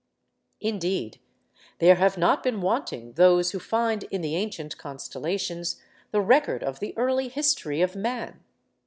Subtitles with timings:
[0.61, 1.19] Indeed,
[1.77, 6.79] there have not been wanting those who find in the ancient constellations the record of
[6.79, 8.43] the early history of man.